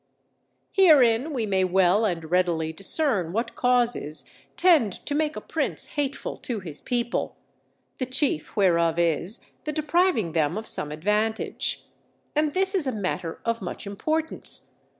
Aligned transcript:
Herein 0.71 1.31
we 1.31 1.45
may 1.45 1.63
well 1.63 2.05
and 2.05 2.31
readily 2.31 2.73
discern 2.73 3.33
what 3.33 3.53
causes 3.53 4.25
tend 4.57 4.91
to 5.05 5.13
make 5.13 5.35
a 5.35 5.41
prince 5.41 5.85
hateful 5.93 6.37
to 6.37 6.59
his 6.59 6.81
people; 6.81 7.35
the 7.99 8.07
chief 8.07 8.55
whereof 8.55 8.97
is 8.97 9.41
the 9.63 9.71
depriving 9.71 10.31
them 10.31 10.57
of 10.57 10.65
some 10.65 10.91
advantage. 10.91 11.83
And 12.35 12.55
this 12.55 12.73
is 12.73 12.87
a 12.87 12.91
matter 12.91 13.39
of 13.45 13.61
much 13.61 13.85
importance. 13.85 14.71